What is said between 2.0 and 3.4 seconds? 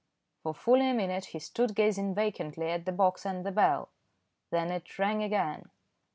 vacantly at the box